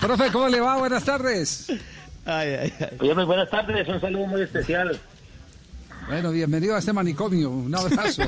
[0.00, 0.76] Profe, ¿cómo le va?
[0.78, 1.66] Buenas tardes.
[2.24, 2.96] Ay, ay, ay.
[3.00, 4.98] Oye, muy buenas tardes, un saludo muy especial.
[6.08, 7.50] Bueno, bienvenido a este manicomio.
[7.50, 8.22] Un abrazo.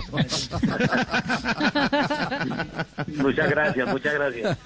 [3.16, 4.58] Muchas gracias, muchas gracias.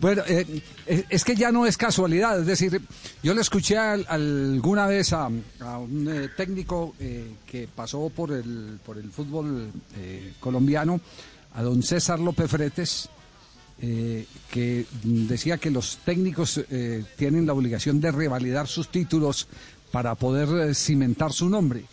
[0.00, 2.40] Bueno, eh, eh, es que ya no es casualidad.
[2.40, 2.80] Es decir,
[3.22, 5.26] yo le escuché al- alguna vez a,
[5.60, 11.00] a un eh, técnico eh, que pasó por el, por el fútbol eh, colombiano,
[11.54, 13.08] a don César López Fretes,
[13.80, 19.48] eh, que decía que los técnicos eh, tienen la obligación de revalidar sus títulos
[19.90, 21.84] para poder eh, cimentar su nombre.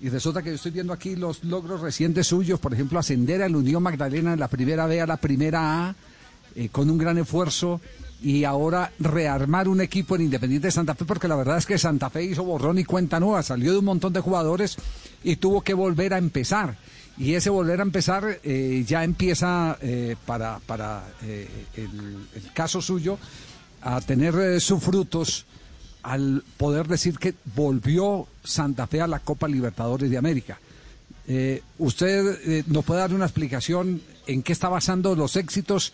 [0.00, 3.48] Y resulta que yo estoy viendo aquí los logros recientes suyos, por ejemplo, ascender a
[3.48, 5.94] la Unión Magdalena de la primera B a la primera A,
[6.54, 7.80] eh, con un gran esfuerzo,
[8.22, 11.78] y ahora rearmar un equipo en Independiente de Santa Fe, porque la verdad es que
[11.78, 14.76] Santa Fe hizo borrón y cuenta nueva, salió de un montón de jugadores
[15.22, 16.76] y tuvo que volver a empezar.
[17.18, 22.80] Y ese volver a empezar eh, ya empieza eh, para, para eh, el, el caso
[22.80, 23.18] suyo
[23.82, 25.44] a tener sus frutos
[26.02, 30.58] al poder decir que volvió Santa Fe a la Copa Libertadores de América.
[31.76, 35.92] ¿Usted nos puede dar una explicación en qué está basando los éxitos?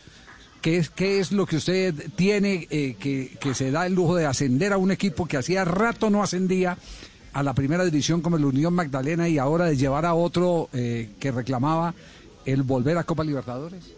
[0.62, 4.26] ¿Qué es, qué es lo que usted tiene que, que se da el lujo de
[4.26, 6.78] ascender a un equipo que hacía rato no ascendía
[7.34, 11.10] a la primera división como el Unión Magdalena y ahora de llevar a otro eh,
[11.20, 11.92] que reclamaba
[12.46, 13.92] el volver a Copa Libertadores?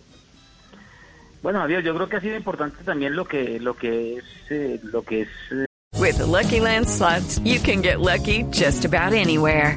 [1.43, 4.81] Bueno, Javier, yo creo que ha sido importante también lo que lo que es eh,
[4.83, 5.67] lo que es eh,
[5.99, 9.77] With the Lucky Land slots, you can get lucky just about anywhere.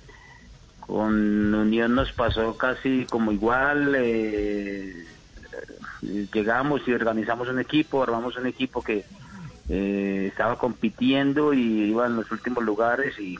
[0.91, 3.95] con Unión nos pasó casi como igual.
[3.95, 5.05] eh,
[6.03, 9.05] eh, llegamos y organizamos un equipo, armamos un equipo que
[9.69, 13.39] eh, estaba compitiendo y iba en los últimos lugares y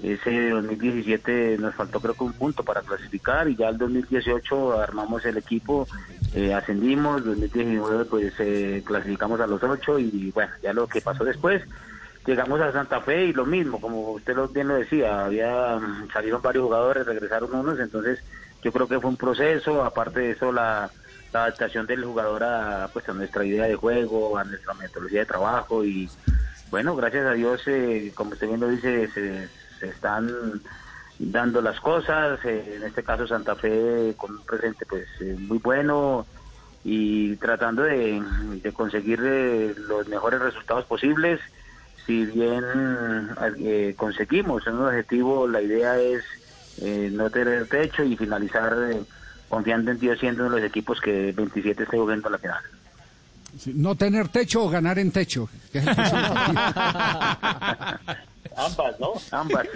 [0.00, 5.24] ese 2017 nos faltó creo que un punto para clasificar y ya el 2018 armamos
[5.24, 5.88] el equipo,
[6.32, 8.34] eh, ascendimos, 2019 pues
[8.84, 11.64] clasificamos a los ocho y bueno, ya lo que pasó después
[12.28, 16.42] llegamos a Santa Fe y lo mismo, como usted bien lo decía, había mm, salieron
[16.42, 18.22] varios jugadores, regresaron unos, entonces
[18.62, 20.90] yo creo que fue un proceso, aparte de eso la,
[21.32, 25.84] adaptación del jugador a, pues, a nuestra idea de juego, a nuestra metodología de trabajo
[25.84, 26.08] y
[26.70, 29.48] bueno, gracias a Dios, eh, como usted bien lo dice, se,
[29.86, 30.30] están
[31.18, 35.58] dando las cosas, eh, en este caso Santa Fe con un presente pues eh, muy
[35.58, 36.26] bueno
[36.84, 38.22] y tratando de,
[38.62, 41.40] de conseguir eh, los mejores resultados posibles
[42.08, 42.64] si bien
[43.58, 46.24] eh, conseguimos un objetivo, la idea es
[46.80, 49.02] eh, no tener techo y finalizar eh,
[49.46, 52.62] confiando en Dios siendo uno de los equipos que 27 esté jugando la final.
[53.58, 55.50] Sí, No tener techo o ganar en techo.
[58.56, 59.12] Ambas, ¿no?
[59.30, 59.66] Ambas.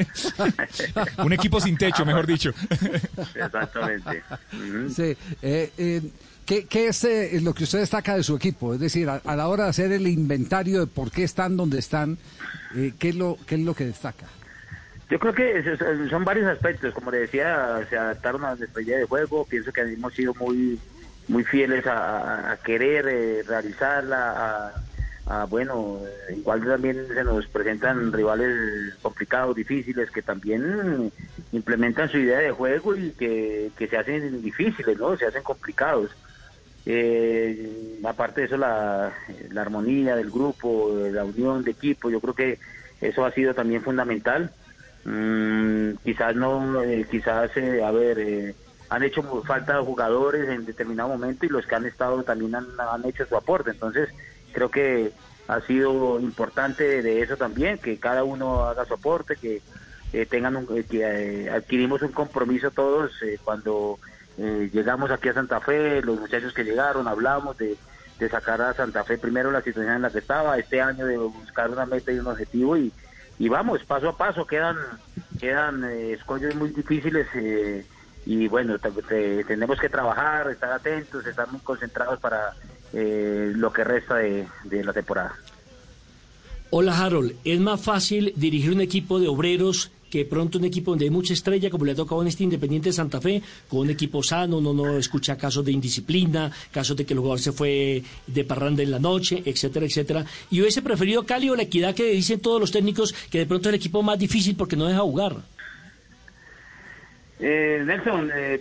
[1.19, 2.51] Un equipo sin techo, mejor dicho.
[3.35, 4.23] Exactamente.
[4.55, 4.89] Ujú.
[4.89, 6.03] Sí, eh, eh,
[6.47, 8.75] ¿qué, qué es eh, lo que usted destaca de su equipo?
[8.75, 12.19] Es decir, a, la hora de hacer el inventario de por qué están donde están,
[12.77, 14.27] eh, ¿qué, es lo, ¿qué es lo que destaca?
[15.11, 18.83] Yo creo que es- es- son varios aspectos, como le decía, se adaptaron a nuestra
[18.83, 20.79] idea de juego, pienso que hemos sido muy
[21.29, 24.73] muy fieles a, querer eh, realizarla,
[25.27, 26.01] a, a, bueno,
[26.37, 31.13] igual también se nos presentan rivales complicados, difíciles, que también
[31.53, 35.17] implementan su idea de juego y que, que se hacen difíciles, ¿no?
[35.17, 36.11] Se hacen complicados.
[36.85, 39.13] Eh, aparte de eso, la,
[39.57, 42.59] armonía del grupo, la unión de equipo, yo creo que
[43.01, 44.51] eso ha sido también fundamental.
[45.05, 48.55] Mm, quizás no, eh, quizás, eh, a ver, eh,
[48.89, 53.27] han hecho falta jugadores en determinado momento y los que han estado también han, hecho
[53.27, 53.71] su aporte.
[53.71, 54.11] Entonces,
[54.53, 55.13] creo que
[55.49, 59.63] ha sido importante de eso también, que cada uno haga su aporte, que
[60.13, 63.13] eh, tengan un, que eh, adquirimos un compromiso todos
[63.45, 63.99] cuando
[64.39, 67.77] eh, llegamos aquí a Santa Fe, los muchachos que llegaron, hablamos de,
[68.19, 71.17] de sacar a Santa Fe primero la situación en la que estaba, este año de
[71.19, 72.93] buscar una meta y un objetivo y,
[73.39, 74.77] y vamos, paso a paso, quedan,
[75.41, 77.85] quedan eh, escollos muy difíciles eh,
[78.25, 82.53] y bueno, te- te- tenemos que trabajar, estar atentos, estar muy concentrados para
[82.93, 85.35] eh, lo que resta de, de la temporada.
[86.71, 90.91] Hola Harold, ¿es más fácil dirigir un equipo de obreros que de pronto un equipo
[90.91, 93.81] donde hay mucha estrella, como le ha tocado en este Independiente de Santa Fe, con
[93.81, 97.51] un equipo sano, uno no escucha casos de indisciplina, casos de que el jugador se
[97.51, 100.27] fue de parranda en la noche, etcétera, etcétera?
[100.51, 103.71] ¿Y hubiese preferido Cali o la equidad que dicen todos los técnicos que de pronto
[103.71, 105.37] es el equipo más difícil porque no deja jugar?
[107.41, 108.61] Eh, Nelson, eh,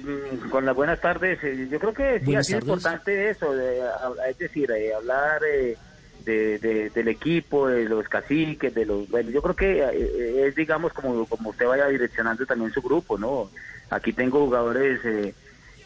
[0.50, 3.82] con las buenas tardes, eh, yo creo que sí ha sido importante eso, de,
[4.30, 5.76] es decir, eh, hablar eh,
[6.24, 9.10] de, de- del equipo, de los caciques, de los...
[9.10, 13.18] Bueno, yo creo que eh, es, digamos, como, como usted vaya direccionando también su grupo,
[13.18, 13.50] ¿no?
[13.90, 15.34] Aquí tengo jugadores eh,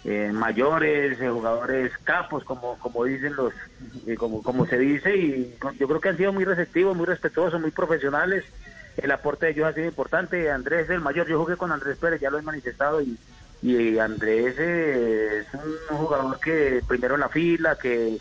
[0.03, 3.53] eh, mayores, eh, jugadores capos, como como dicen los...
[4.05, 7.59] eh, como, como se dice, y yo creo que han sido muy receptivos, muy respetuosos,
[7.59, 8.43] muy profesionales
[8.97, 10.49] el aporte de ellos ha sido importante.
[10.49, 13.17] Andrés es el mayor, yo jugué con Andrés Pérez, ya lo he manifestado, y,
[13.61, 15.53] y Andrés eh, es
[15.91, 18.17] un jugador que primero en la fila, que,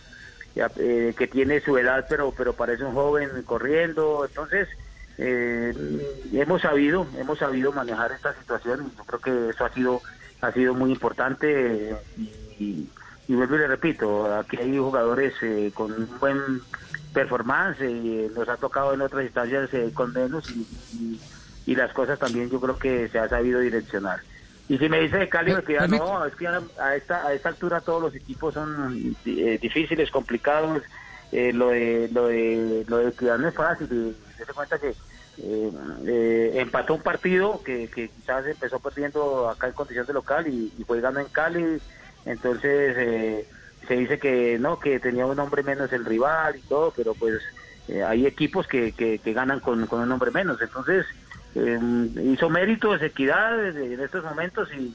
[0.55, 4.25] eh, que tiene su edad, pero, pero parece un joven corriendo.
[4.25, 4.69] Entonces,
[5.19, 5.75] eh,
[6.33, 10.03] hemos sabido, hemos sabido manejar esta situación y yo creo que eso ha sido,
[10.41, 11.91] ha sido muy importante.
[11.91, 11.97] eh,
[13.27, 16.39] Y, vuelvo y le repito, aquí hay jugadores eh, con un buen
[17.13, 21.21] performance y nos ha tocado en otras instancias eh, con menos y-
[21.67, 24.21] y las cosas también yo creo que se ha sabido direccionar.
[24.69, 27.49] Y si me dice de Cali, que ya no, es que a, esta, a esta
[27.51, 30.83] altura todos los equipos son eh, difíciles, complicados.
[31.33, 34.17] Eh, lo de lo de lo de Equidad no es fácil.
[34.39, 35.71] Se cuenta que eh,
[36.07, 40.73] eh, empató un partido que, que quizás empezó perdiendo acá en condición de local y,
[40.79, 41.79] y fue ganando en Cali.
[42.25, 43.49] Entonces eh,
[43.87, 47.43] se dice que no, que tenía un hombre menos el rival y todo, pero pues
[47.89, 50.63] eh, hay equipos que, que, que ganan con, con un hombre menos.
[50.63, 51.05] Entonces
[51.55, 51.81] eh,
[52.25, 54.95] hizo méritos, equidad en estos momentos y,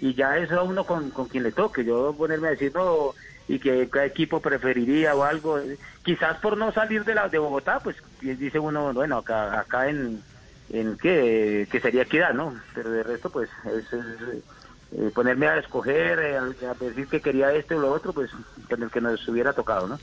[0.00, 1.84] y ya eso a uno con, con quien le toque.
[1.84, 3.14] Yo ponerme a decir no
[3.48, 5.60] y que cada equipo preferiría o algo,
[6.02, 10.22] quizás por no salir de la de Bogotá, pues dice uno, bueno, acá acá en
[10.70, 12.54] en qué que sería equidad, ¿no?
[12.74, 14.04] Pero de resto pues es, es,
[14.92, 18.30] eh, ponerme a escoger, eh, a, a decir que quería este o lo otro, pues
[18.68, 19.98] con el que nos hubiera tocado, ¿no?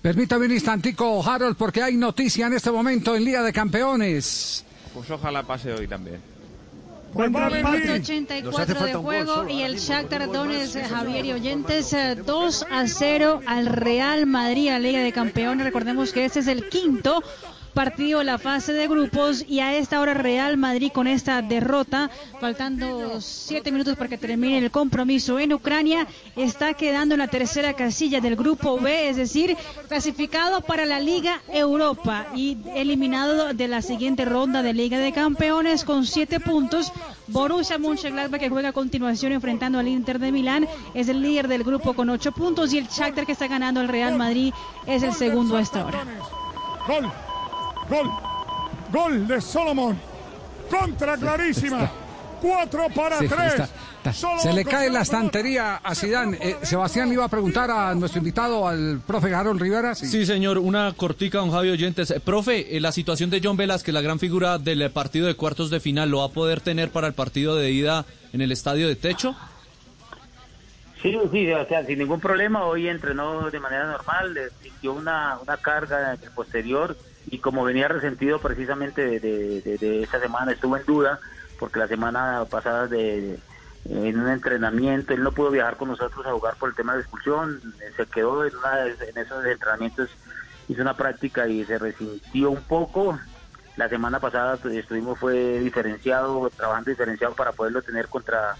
[0.00, 4.64] Permítame un instantico, Harold, porque hay noticia en este momento en Liga de Campeones.
[4.94, 6.20] Pues ojalá pase hoy también.
[7.16, 10.80] Minuto Nos hace 84 de juego y el Shakhtar Donetsk.
[10.88, 15.64] Javier y Oyentes, eh, 2 a 0 al Real Madrid, a Liga de Campeones.
[15.64, 17.22] Recordemos que este es el quinto
[17.74, 22.10] partido la fase de grupos y a esta hora Real Madrid con esta derrota,
[22.40, 26.06] faltando siete minutos para que termine el compromiso en Ucrania,
[26.36, 29.56] está quedando en la tercera casilla del grupo B, es decir,
[29.88, 35.84] clasificado para la Liga Europa y eliminado de la siguiente ronda de Liga de Campeones
[35.84, 36.92] con siete puntos.
[37.26, 41.64] Borussia Mönchengladbach que juega a continuación enfrentando al Inter de Milán es el líder del
[41.64, 44.52] grupo con ocho puntos y el Shakhtar que está ganando al Real Madrid
[44.86, 46.04] es el segundo a esta hora.
[46.86, 47.10] Gol,
[47.88, 48.10] gol,
[48.92, 49.98] gol de Solomon.
[50.70, 51.90] Contra clarísima.
[52.40, 53.52] Cuatro para Sí, tres.
[53.52, 56.36] está- está- Solomon se le cae la estantería a Sidán.
[56.62, 59.94] Sebastián le iba a preguntar a nuestro invitado, al profe Harold Rivera.
[59.94, 60.06] Sí.
[60.06, 62.10] Sí, señor, una cortica, don Javi Oyentes.
[62.10, 65.34] Eh, profe, eh, la situación de John Velázquez, la gran figura del eh, partido de
[65.36, 68.52] cuartos de final, ¿lo va a poder tener para el partido de ida en el
[68.52, 69.34] estadio de techo?
[71.02, 72.64] Sí, sí, o sea, sin ningún problema.
[72.64, 77.64] Hoy entrenó de manera normal, le sintió una, una carga en el posterior y como
[77.64, 79.20] venía resentido precisamente de,
[79.60, 81.20] de, de- esa semana, estuvo en duda
[81.58, 83.38] porque la semana pasada de,
[83.88, 87.00] en un entrenamiento él no pudo viajar con nosotros a jugar por el tema de
[87.00, 87.60] expulsión,
[87.96, 90.10] se quedó en, una en esos entrenamientos,
[90.68, 93.18] hizo una práctica y se resintió un poco.
[93.76, 98.54] La semana pasada estuvimos fue diferenciado, trabajando diferenciado para poderlo tener contra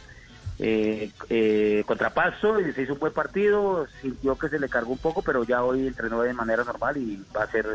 [0.59, 4.92] eh, eh, contra Pasto y se hizo un buen partido, sintió que se le cargó
[4.92, 7.66] un poco, pero ya hoy entrenó de manera normal y va a ser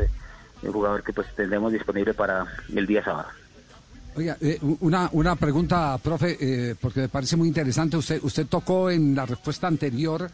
[0.62, 3.28] el jugador que pues tendremos disponible para el día sábado.
[4.16, 7.96] Oiga, eh, una, una pregunta, profe, eh, porque me parece muy interesante.
[7.96, 10.28] Usted, usted tocó en la respuesta anterior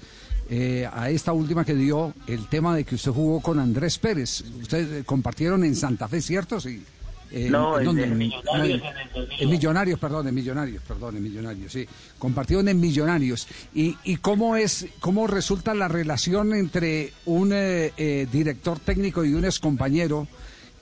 [0.48, 4.42] eh, a esta última que dio el tema de que usted jugó con Andrés Pérez.
[4.62, 6.60] Ustedes eh, compartieron en Santa Fe, ¿cierto?
[6.60, 6.84] Sí.
[7.30, 8.80] Eh, No, en- Millonarios, no, en el
[9.14, 9.40] 2002.
[9.40, 11.86] en Millonarios, perdón, en Millonarios, perdón, en Millonarios, sí.
[12.18, 13.48] Compartieron en Millonarios.
[13.74, 19.34] ¿Y, y cómo es, cómo resulta la relación entre un eh, eh, director técnico y
[19.34, 20.28] un excompañero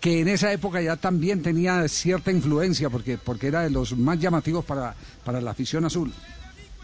[0.00, 4.18] que en esa época ya también tenía cierta influencia porque, porque era de los más
[4.20, 6.12] llamativos para, para la afición azul?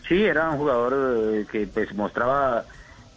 [0.09, 0.95] Sí, era un jugador
[1.35, 2.65] eh, que pues mostraba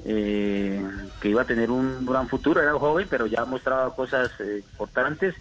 [0.06, 4.30] que iba a tener un gran futuro, era joven, pero ya mostraba cosas
[4.70, 5.34] importantes.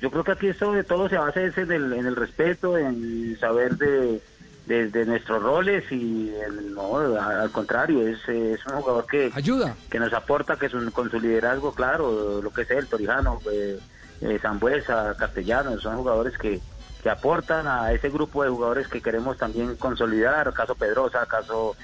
[0.00, 3.76] Yo creo que aquí de todo se basa en el, en el respeto, en saber
[3.76, 4.20] de,
[4.66, 9.76] de, de nuestros roles y el- no, al contrario, es, es un jugador que, Ayuda.
[9.90, 13.40] que nos aporta que es un- con su liderazgo, claro, lo que es él, Torijano,
[13.50, 13.78] eh,
[14.20, 16.60] eh, Zambuesa, Castellanos, son jugadores que,
[17.02, 21.76] que aportan a ese grupo de jugadores que queremos también consolidar, caso Pedrosa, caso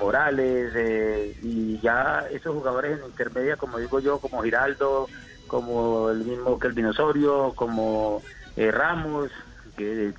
[0.00, 5.08] Morales, eh, y ya esos jugadores en intermedia, como digo yo, como Giraldo,
[5.46, 8.22] como el mismo Kelvin Osorio, como
[8.56, 9.30] eh, Ramos,
[9.76, 10.12] que,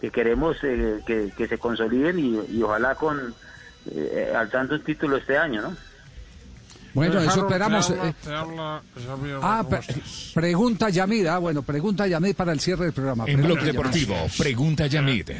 [0.00, 3.34] que queremos eh, que, que se consoliden y, y ojalá con
[3.90, 5.76] eh, alzando un título este año, ¿no?
[6.94, 7.86] Bueno, eso esperamos.
[7.86, 9.80] te habla- eh, te habla Xavier ah, pre-
[10.34, 11.26] pregunta Yamid.
[11.26, 13.24] Ah, bueno, pregunta Yamid para el cierre del programa.
[13.26, 15.30] En Pregunta Blog Deportivo, pregunta Yamid.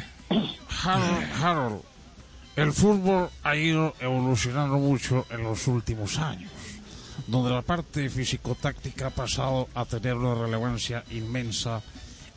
[0.83, 1.81] Harold, Harold,
[2.59, 6.51] el fútbol ha ido evolucionando mucho en los últimos años,
[7.27, 11.81] donde la parte físico-táctica ha pasado a tener una relevancia inmensa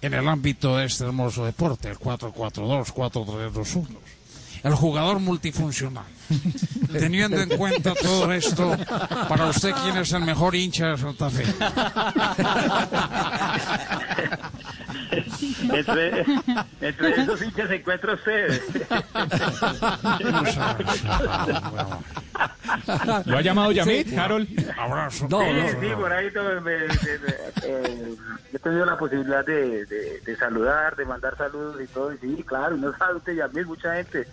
[0.00, 3.86] en el ámbito de este hermoso deporte, el 4-4-2, 4-3-2-1.
[4.64, 6.04] El jugador multifuncional.
[6.92, 8.76] Teniendo en cuenta todo esto,
[9.28, 11.44] para usted, ¿quién es el mejor hincha de Santa Fe?
[15.72, 16.24] entre,
[16.80, 18.60] entre esos hinchas se encuentra usted.
[23.26, 24.48] ¿Lo ha llamado Yamid, Harold?
[24.78, 25.26] Abrazo.
[25.28, 26.94] No, sí, no, sí, por ahí todo, me- me- me-
[27.64, 28.14] eh,
[28.52, 32.12] he tenido la posibilidad de, de- de saludar, de mandar saludos y todo.
[32.14, 34.26] Y sí, claro, no sabe usted, Yamil, mucha gente.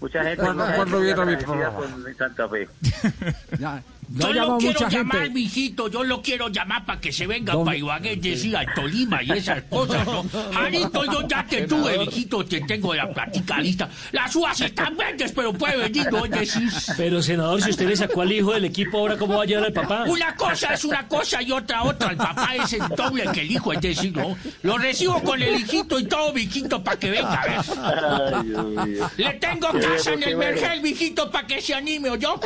[0.00, 0.42] Mucha gente.
[0.42, 1.76] ¿Cuándo- mucha cuándo gente viene a mi programa?
[1.78, 2.68] con Santa Fe.
[3.58, 3.82] Ya,
[4.14, 5.30] Yo no lo quiero llamar, gente.
[5.30, 9.30] mijito, yo lo quiero llamar para que se venga para Ibagué, decir, al Tolima y
[9.32, 10.24] esas cosas, ¿no?
[10.52, 13.88] Jarito, yo ya te tuve, mijito, te tengo la plática lista.
[14.12, 16.22] Las uvas están verdes, pero puede venir, ¿no?
[16.24, 19.46] Decís, Pero, senador, si usted le sacó al hijo del equipo, ¿ahora cómo va a
[19.46, 20.04] llegar al papá?
[20.06, 22.10] Una cosa es una cosa y otra otra.
[22.10, 24.36] El papá es el doble que el hijo, es decir, ¿no?
[24.62, 29.02] Lo recibo con el hijito y todo, mijito, para que venga, a ver.
[29.16, 32.38] Le tengo casa en el Vergel, mijito, para que se anime, ¿o yo?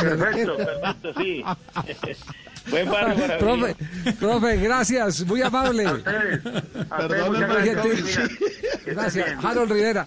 [0.00, 1.44] Perfecto, perfecto, sí.
[2.70, 3.76] Buen barrio para Profe,
[4.18, 5.84] profe, gracias, muy amable.
[6.88, 8.04] Perdónenme, Muy gentil.
[8.04, 8.28] profe.
[8.86, 10.06] Gracias, Harold Rivera.